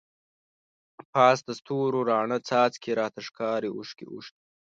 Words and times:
پاس 1.11 1.37
دستورو 1.47 1.99
راڼه 2.11 2.37
څاڅکی، 2.47 2.91
راته 2.99 3.19
ښکاری 3.27 3.69
اوښکی 3.73 4.05
اوښکی 4.09 4.41